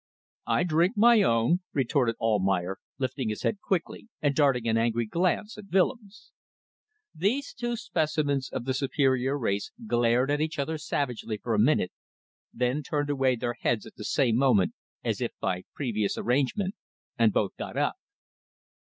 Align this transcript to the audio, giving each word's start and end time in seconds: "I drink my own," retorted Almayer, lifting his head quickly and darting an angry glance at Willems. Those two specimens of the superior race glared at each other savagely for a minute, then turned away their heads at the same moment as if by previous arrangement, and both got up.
"I 0.47 0.63
drink 0.63 0.97
my 0.97 1.21
own," 1.21 1.59
retorted 1.73 2.15
Almayer, 2.19 2.77
lifting 2.97 3.29
his 3.29 3.43
head 3.43 3.59
quickly 3.61 4.07
and 4.19 4.33
darting 4.33 4.67
an 4.67 4.75
angry 4.75 5.05
glance 5.05 5.59
at 5.59 5.65
Willems. 5.71 6.31
Those 7.13 7.53
two 7.53 7.75
specimens 7.75 8.49
of 8.49 8.65
the 8.65 8.73
superior 8.73 9.37
race 9.37 9.71
glared 9.85 10.31
at 10.31 10.41
each 10.41 10.57
other 10.57 10.79
savagely 10.79 11.37
for 11.37 11.53
a 11.53 11.59
minute, 11.59 11.91
then 12.51 12.81
turned 12.81 13.11
away 13.11 13.35
their 13.35 13.53
heads 13.59 13.85
at 13.85 13.93
the 13.93 14.03
same 14.03 14.37
moment 14.37 14.73
as 15.03 15.21
if 15.21 15.33
by 15.39 15.65
previous 15.75 16.17
arrangement, 16.17 16.73
and 17.19 17.31
both 17.31 17.55
got 17.55 17.77
up. 17.77 17.93